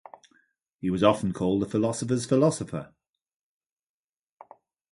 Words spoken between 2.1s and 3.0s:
philosopher.